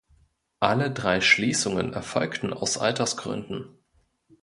Alle 0.59 0.89
drei 0.89 1.21
Schließungen 1.21 1.93
erfolgten 1.93 2.53
aus 2.53 2.79
Altersgründen. 2.79 3.69